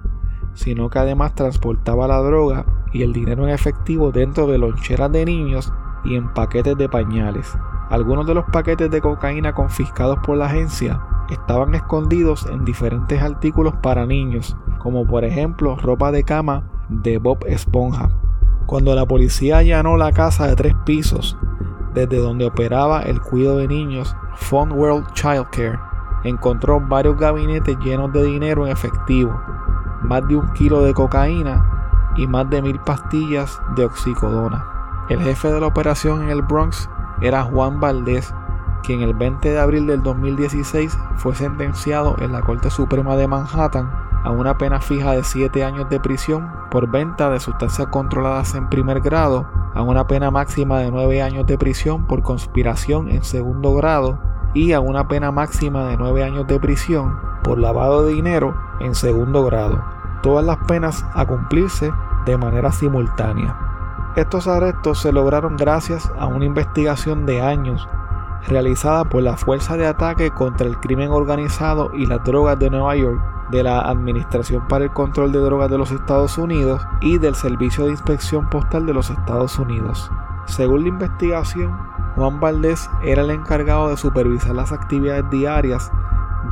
sino 0.55 0.91
que 0.91 0.99
además 0.99 1.35
transportaba 1.35 2.09
la 2.09 2.19
droga 2.19 2.65
y 2.93 3.03
el 3.03 3.13
dinero 3.13 3.45
en 3.45 3.51
efectivo 3.51 4.11
dentro 4.11 4.47
de 4.47 4.59
loncheras 4.59 5.13
de 5.13 5.25
niños 5.25 5.73
y 6.05 6.17
en 6.17 6.33
paquetes 6.33 6.77
de 6.77 6.89
pañales. 6.89 7.57
Algunos 7.91 8.27
de 8.27 8.35
los 8.35 8.45
paquetes 8.47 8.91
de 8.91 9.01
cocaína 9.01 9.53
confiscados 9.53 10.19
por 10.25 10.37
la 10.37 10.47
agencia 10.47 11.01
estaban 11.31 11.75
escondidos 11.75 12.47
en 12.47 12.65
diferentes 12.65 13.23
artículos 13.23 13.75
para 13.83 14.07
niños, 14.07 14.57
como 14.79 15.07
por 15.07 15.25
ejemplo 15.25 15.77
ropa 15.77 16.11
de 16.13 16.25
cama 16.25 16.65
de 16.89 17.19
Bob 17.19 17.45
Esponja. 17.47 18.11
Cuando 18.67 18.95
la 18.95 19.07
policía 19.07 19.59
allanó 19.59 19.97
la 19.97 20.13
casa 20.13 20.47
de 20.47 20.57
tres 20.57 20.75
pisos, 20.85 21.37
desde 21.95 22.19
donde 22.19 22.47
operaba 22.47 23.03
el 23.03 23.21
cuidado 23.21 23.59
de 23.59 23.69
niños 23.69 24.17
Fun 24.37 24.73
World 24.73 25.13
Childcare, 25.13 25.90
encontró 26.25 26.81
varios 26.81 27.19
gabinetes 27.19 27.79
llenos 27.79 28.13
de 28.13 28.23
dinero 28.23 28.67
en 28.67 28.73
efectivo, 28.73 29.41
más 30.03 30.27
de 30.29 30.37
un 30.37 30.53
kilo 30.53 30.83
de 30.83 30.95
cocaína 30.95 32.13
y 32.17 32.27
más 32.27 32.49
de 32.51 32.63
mil 32.63 32.79
pastillas 32.81 33.61
de 33.75 33.85
oxicodona. 33.85 34.67
El 35.09 35.21
jefe 35.21 35.51
de 35.51 35.61
la 35.61 35.67
operación 35.67 36.23
en 36.23 36.31
el 36.31 36.43
Bronx 36.43 36.89
era 37.21 37.43
Juan 37.43 37.81
Valdés, 37.81 38.35
quien 38.83 39.03
el 39.03 39.15
20 39.15 39.51
de 39.51 39.59
abril 39.59 39.87
del 39.87 40.03
2016 40.03 40.97
fue 41.17 41.35
sentenciado 41.35 42.17
en 42.21 42.33
la 42.33 42.41
Corte 42.43 42.71
Suprema 42.71 43.17
de 43.17 43.29
Manhattan 43.29 43.91
a 44.23 44.31
una 44.31 44.59
pena 44.59 44.81
fija 44.81 45.13
de 45.13 45.25
7 45.25 45.65
años 45.65 45.89
de 45.89 46.01
prisión 46.01 46.51
por 46.71 46.91
venta 46.91 47.31
de 47.31 47.41
sustancias 47.41 47.89
controladas 47.89 48.55
en 48.55 48.69
primer 48.69 49.01
grado, 49.01 49.47
a 49.75 49.83
una 49.83 50.07
pena 50.07 50.31
máxima 50.31 50.81
de 50.81 50.91
9 50.91 51.23
años 51.23 51.47
de 51.47 51.57
prisión 51.57 52.07
por 52.07 52.23
conspiración 52.23 53.09
en 53.09 53.25
segundo 53.25 53.75
grado 53.75 54.19
y 54.55 54.73
a 54.73 54.81
una 54.81 55.09
pena 55.09 55.31
máxima 55.31 55.85
de 55.87 55.97
9 55.97 56.25
años 56.25 56.47
de 56.47 56.59
prisión 56.59 57.19
por 57.43 57.59
lavado 57.59 58.05
de 58.05 58.13
dinero 58.15 58.55
en 58.81 58.95
segundo 58.95 59.45
grado. 59.45 59.83
Todas 60.23 60.45
las 60.45 60.59
penas 60.59 61.05
a 61.15 61.25
cumplirse 61.27 61.93
de 62.27 62.37
manera 62.37 62.73
simultánea. 62.73 63.57
Estos 64.17 64.49
arrestos 64.49 64.99
se 64.99 65.13
lograron 65.13 65.57
gracias 65.57 66.13
a 66.19 66.27
una 66.27 66.45
investigación 66.45 67.27
de 67.27 67.41
años 67.41 67.89
realizada 68.49 69.05
por 69.05 69.23
la 69.23 69.37
Fuerza 69.37 69.77
de 69.77 69.87
Ataque 69.87 70.31
contra 70.31 70.67
el 70.67 70.79
Crimen 70.79 71.11
Organizado 71.11 71.91
y 71.95 72.07
las 72.07 72.25
Drogas 72.25 72.59
de 72.59 72.71
Nueva 72.71 72.97
York, 72.97 73.21
de 73.51 73.63
la 73.63 73.81
Administración 73.81 74.67
para 74.69 74.85
el 74.85 74.91
Control 74.91 75.33
de 75.33 75.41
Drogas 75.41 75.71
de 75.71 75.79
los 75.79 75.91
Estados 75.91 76.39
Unidos 76.39 76.83
y 77.01 77.19
del 77.19 77.35
Servicio 77.35 77.85
de 77.85 77.91
Inspección 77.91 78.49
Postal 78.49 78.87
de 78.87 78.95
los 78.95 79.11
Estados 79.11 79.59
Unidos. 79.59 80.11
Según 80.47 80.83
la 80.83 80.89
investigación, 80.89 81.77
Juan 82.17 82.41
Valdés 82.41 82.91
era 83.03 83.23
el 83.23 83.31
encargado 83.31 83.89
de 83.89 83.97
supervisar 83.97 84.55
las 84.55 84.73
actividades 84.73 85.29
diarias 85.31 85.91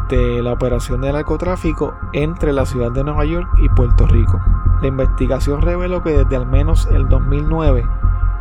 de 0.08 0.42
la 0.42 0.52
operación 0.52 1.00
de 1.00 1.12
narcotráfico 1.12 1.94
entre 2.12 2.52
la 2.52 2.64
ciudad 2.64 2.92
de 2.92 3.04
Nueva 3.04 3.24
York 3.24 3.48
y 3.58 3.68
Puerto 3.68 4.06
Rico. 4.06 4.40
La 4.80 4.88
investigación 4.88 5.60
reveló 5.60 6.02
que 6.02 6.10
desde 6.10 6.36
al 6.36 6.46
menos 6.46 6.86
el 6.86 7.08
2009, 7.08 7.86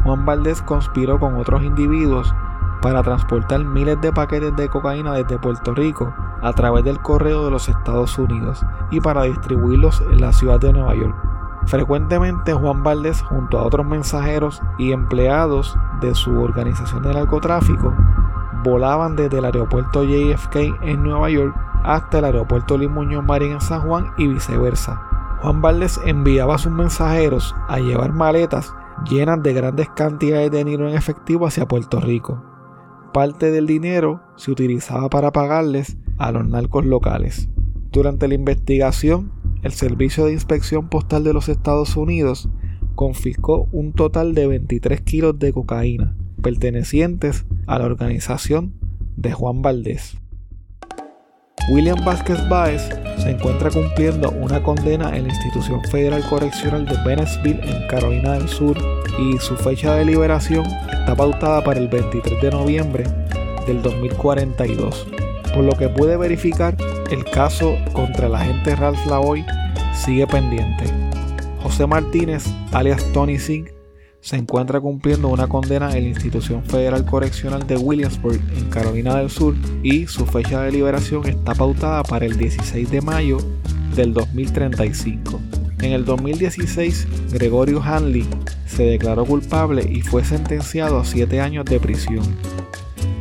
Juan 0.04 0.26
Valdés 0.26 0.62
conspiró 0.62 1.20
con 1.20 1.36
otros 1.36 1.64
individuos 1.64 2.34
para 2.82 3.04
transportar 3.04 3.64
miles 3.66 4.00
de 4.02 4.14
paquetes 4.14 4.56
de 4.56 4.70
cocaína 4.70 5.14
desde 5.14 5.40
Puerto 5.40 5.74
Rico 5.74 6.14
a 6.42 6.54
través 6.54 6.84
del 6.84 7.00
correo 7.00 7.44
de 7.44 7.52
los 7.52 7.68
Estados 7.68 8.18
Unidos 8.18 8.66
y 8.92 9.02
para 9.02 9.24
distribuirlos 9.24 10.02
en 10.02 10.22
la 10.22 10.32
ciudad 10.32 10.60
de 10.60 10.72
Nueva 10.72 10.96
York. 10.96 11.27
Frecuentemente 11.68 12.54
Juan 12.54 12.84
Valdés 12.84 13.22
junto 13.22 13.60
a 13.60 13.64
otros 13.64 13.86
mensajeros 13.86 14.62
y 14.78 14.92
empleados 14.92 15.78
de 16.02 16.16
su 16.16 16.42
organización 16.42 17.04
de 17.04 17.14
narcotráfico 17.14 17.94
volaban 18.64 19.16
desde 19.16 19.38
el 19.38 19.46
aeropuerto 19.46 20.04
JFK 20.04 20.82
en 20.82 21.04
Nueva 21.04 21.30
York 21.30 21.56
hasta 21.84 22.20
el 22.20 22.26
aeropuerto 22.26 22.78
Lee 22.78 22.90
Marín 22.90 23.54
en 23.54 23.62
San 23.62 23.82
Juan 23.82 24.12
y 24.18 24.28
viceversa. 24.28 25.02
Juan 25.42 25.62
Valdés 25.62 26.00
enviaba 26.06 26.56
a 26.56 26.58
sus 26.58 26.72
mensajeros 26.72 27.56
a 27.68 27.80
llevar 27.80 28.12
maletas 28.14 28.74
llenas 29.08 29.44
de 29.44 29.54
grandes 29.54 29.90
cantidades 29.90 30.50
de 30.52 30.64
dinero 30.64 30.90
en 30.90 30.96
efectivo 30.96 31.46
hacia 31.46 31.68
Puerto 31.68 32.00
Rico 32.00 32.44
parte 33.18 33.50
del 33.50 33.66
dinero 33.66 34.22
se 34.36 34.52
utilizaba 34.52 35.10
para 35.10 35.32
pagarles 35.32 35.98
a 36.20 36.32
los 36.32 36.48
narcos 36.48 36.86
locales. 36.86 37.50
Durante 37.92 38.28
la 38.28 38.36
investigación, 38.36 39.32
el 39.64 39.72
Servicio 39.72 40.26
de 40.26 40.34
Inspección 40.34 40.90
Postal 40.90 41.24
de 41.24 41.34
los 41.34 41.50
Estados 41.50 41.96
Unidos 41.96 42.50
confiscó 42.96 43.68
un 43.72 43.94
total 43.94 44.34
de 44.34 44.48
23 44.48 45.02
kilos 45.02 45.38
de 45.40 45.54
cocaína 45.54 46.16
pertenecientes 46.42 47.46
a 47.66 47.80
la 47.80 47.86
organización 47.86 48.74
de 49.16 49.32
Juan 49.32 49.62
Valdés. 49.62 50.18
William 51.70 52.04
Vázquez 52.06 52.38
Báez 52.48 52.90
se 53.18 53.32
encuentra 53.32 53.70
cumpliendo 53.70 54.32
una 54.32 54.64
condena 54.64 55.18
en 55.18 55.28
la 55.28 55.34
institución 55.34 55.82
federal 55.92 56.24
correccional 56.30 56.86
de 56.86 56.96
Bennettsville 57.06 57.60
en 57.62 57.88
Carolina 57.90 58.34
del 58.34 58.48
Sur 58.48 58.78
y 59.20 59.38
su 59.38 59.56
fecha 59.58 59.96
de 59.96 60.06
liberación 60.06 60.66
está 60.66 61.14
pautada 61.16 61.62
para 61.64 61.80
el 61.80 61.90
23 61.90 62.42
de 62.42 62.52
noviembre 62.52 63.04
del 63.66 63.82
2042. 63.82 65.08
Por 65.54 65.64
lo 65.66 65.74
que 65.74 65.90
pude 65.90 66.16
verificar, 66.16 66.78
el 67.10 67.24
caso 67.26 67.78
contra 67.94 68.28
el 68.28 68.36
agente 68.36 68.76
Ralph 68.76 69.06
Lavoy 69.08 69.46
sigue 69.94 70.28
pendiente. 70.28 70.86
José 71.62 71.88
Martínez, 71.88 72.46
alias 72.72 73.04
Tony 73.14 73.38
Singh, 73.38 73.70
se 74.22 74.36
encuentra 74.36 74.82
cumpliendo 74.82 75.30
una 75.30 75.48
condena 75.48 75.96
en 75.96 76.04
la 76.04 76.10
institución 76.10 76.64
federal 76.64 77.06
correccional 77.06 77.66
de 77.66 77.78
Williamsburg, 77.78 78.42
en 78.58 78.70
Carolina 78.70 79.16
del 79.16 79.30
Sur, 79.30 79.56
y 79.84 80.06
su 80.08 80.26
fecha 80.26 80.62
de 80.64 80.72
liberación 80.72 81.26
está 81.28 81.54
pautada 81.54 82.04
para 82.04 82.26
el 82.26 82.38
16 82.38 82.92
de 82.92 83.02
mayo 83.02 83.38
del 83.96 84.14
2035. 84.14 85.40
En 85.80 85.94
el 85.94 86.04
2016, 86.06 87.08
Gregorio 87.32 87.82
Hanley 87.82 88.28
se 88.66 88.84
declaró 88.84 89.26
culpable 89.26 89.88
y 89.90 90.02
fue 90.02 90.26
sentenciado 90.26 91.00
a 91.00 91.06
7 91.06 91.40
años 91.40 91.66
de 91.66 91.80
prisión. 91.80 92.24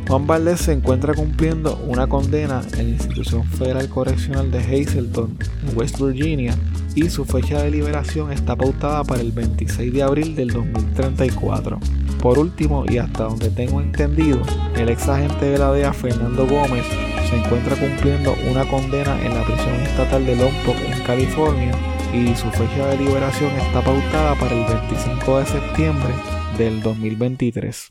Juan 0.07 0.25
Valdez 0.25 0.61
se 0.61 0.71
encuentra 0.71 1.13
cumpliendo 1.13 1.75
una 1.85 2.07
condena 2.07 2.61
en 2.77 2.91
la 2.91 2.93
institución 2.93 3.43
federal 3.43 3.89
correccional 3.89 4.49
de 4.49 4.59
Hazleton, 4.59 5.37
en 5.67 5.77
West 5.77 5.99
Virginia, 5.99 6.55
y 6.95 7.09
su 7.09 7.25
fecha 7.25 7.61
de 7.61 7.71
liberación 7.71 8.31
está 8.31 8.55
pautada 8.55 9.03
para 9.03 9.19
el 9.19 9.33
26 9.33 9.91
de 9.91 10.03
abril 10.03 10.33
del 10.33 10.51
2034. 10.51 11.77
Por 12.21 12.39
último, 12.39 12.85
y 12.87 12.99
hasta 12.99 13.25
donde 13.25 13.49
tengo 13.49 13.81
entendido, 13.81 14.41
el 14.77 14.87
ex 14.87 15.09
agente 15.09 15.45
de 15.45 15.57
la 15.57 15.73
DEA 15.73 15.91
Fernando 15.91 16.47
Gómez 16.47 16.85
se 17.29 17.35
encuentra 17.35 17.75
cumpliendo 17.75 18.33
una 18.49 18.65
condena 18.65 19.21
en 19.25 19.33
la 19.33 19.43
prisión 19.43 19.75
estatal 19.81 20.25
de 20.25 20.37
Lompoc 20.37 20.77
en 20.89 21.03
California 21.03 21.73
y 22.13 22.33
su 22.35 22.49
fecha 22.51 22.87
de 22.87 22.97
liberación 22.97 23.51
está 23.57 23.81
pautada 23.81 24.35
para 24.35 24.55
el 24.55 24.65
25 24.73 25.39
de 25.39 25.45
septiembre 25.45 26.13
del 26.57 26.81
2023. 26.81 27.87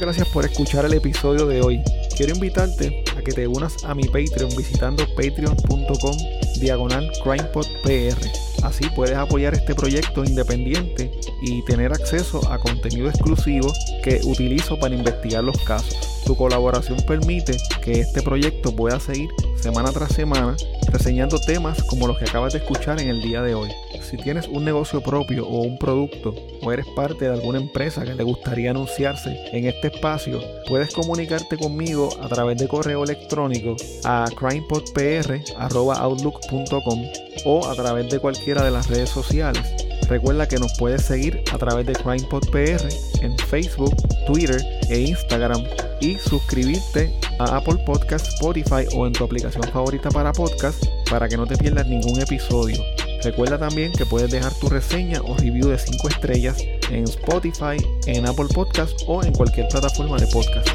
Gracias 0.00 0.28
por 0.28 0.44
escuchar 0.44 0.84
el 0.84 0.94
episodio 0.94 1.46
de 1.46 1.62
hoy. 1.62 1.80
Quiero 2.16 2.34
invitarte 2.34 3.04
a 3.16 3.22
que 3.22 3.32
te 3.32 3.46
unas 3.46 3.84
a 3.84 3.94
mi 3.94 4.02
Patreon 4.04 4.50
visitando 4.56 5.06
patreon.com 5.14 6.16
diagonal 6.58 7.10
CrimePod 7.22 7.66
PR. 7.84 8.18
Así 8.64 8.88
puedes 8.96 9.16
apoyar 9.16 9.54
este 9.54 9.74
proyecto 9.74 10.24
independiente 10.24 11.12
y 11.42 11.64
tener 11.64 11.92
acceso 11.92 12.40
a 12.50 12.58
contenido 12.58 13.08
exclusivo 13.08 13.72
que 14.02 14.20
utilizo 14.24 14.78
para 14.78 14.96
investigar 14.96 15.44
los 15.44 15.56
casos. 15.64 15.96
Tu 16.26 16.34
colaboración 16.34 16.98
permite 17.06 17.56
que 17.82 18.00
este 18.00 18.20
proyecto 18.22 18.74
pueda 18.74 18.98
seguir 18.98 19.30
semana 19.64 19.90
tras 19.92 20.12
semana 20.12 20.56
reseñando 20.92 21.40
temas 21.40 21.82
como 21.84 22.06
los 22.06 22.18
que 22.18 22.26
acabas 22.26 22.52
de 22.52 22.58
escuchar 22.58 23.00
en 23.00 23.08
el 23.08 23.22
día 23.22 23.40
de 23.40 23.54
hoy. 23.54 23.70
Si 24.02 24.18
tienes 24.18 24.46
un 24.46 24.62
negocio 24.62 25.00
propio 25.00 25.48
o 25.48 25.62
un 25.62 25.78
producto 25.78 26.34
o 26.60 26.70
eres 26.70 26.84
parte 26.94 27.24
de 27.24 27.32
alguna 27.32 27.60
empresa 27.60 28.04
que 28.04 28.14
te 28.14 28.22
gustaría 28.22 28.72
anunciarse 28.72 29.34
en 29.52 29.64
este 29.64 29.86
espacio, 29.86 30.42
puedes 30.68 30.92
comunicarte 30.92 31.56
conmigo 31.56 32.10
a 32.20 32.28
través 32.28 32.58
de 32.58 32.68
correo 32.68 33.04
electrónico 33.04 33.74
a 34.04 34.26
crimepodpr.outlook.com 34.36 37.02
o 37.46 37.66
a 37.66 37.74
través 37.74 38.10
de 38.10 38.18
cualquiera 38.18 38.62
de 38.62 38.70
las 38.70 38.88
redes 38.88 39.08
sociales. 39.08 39.62
Recuerda 40.10 40.46
que 40.46 40.58
nos 40.58 40.76
puedes 40.76 41.06
seguir 41.06 41.42
a 41.50 41.56
través 41.56 41.86
de 41.86 41.94
CrimePodPR 41.94 42.86
en 43.22 43.38
Facebook, 43.38 43.94
Twitter 44.26 44.62
e 44.88 45.00
Instagram 45.00 45.62
y 46.00 46.16
suscribirte 46.16 47.12
a 47.38 47.56
Apple 47.56 47.78
Podcast, 47.84 48.26
Spotify 48.28 48.86
o 48.94 49.06
en 49.06 49.12
tu 49.12 49.24
aplicación 49.24 49.64
favorita 49.72 50.10
para 50.10 50.32
podcast 50.32 50.84
para 51.10 51.28
que 51.28 51.36
no 51.36 51.46
te 51.46 51.56
pierdas 51.56 51.86
ningún 51.86 52.20
episodio. 52.20 52.82
Recuerda 53.22 53.58
también 53.58 53.92
que 53.92 54.04
puedes 54.04 54.30
dejar 54.30 54.52
tu 54.54 54.68
reseña 54.68 55.20
o 55.22 55.34
review 55.36 55.68
de 55.68 55.78
5 55.78 56.08
estrellas 56.08 56.58
en 56.90 57.04
Spotify, 57.04 57.76
en 58.06 58.26
Apple 58.26 58.48
Podcast 58.52 58.92
o 59.06 59.22
en 59.24 59.32
cualquier 59.32 59.68
plataforma 59.68 60.18
de 60.18 60.26
podcast. 60.26 60.68